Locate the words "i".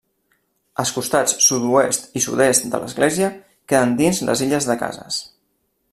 2.19-2.23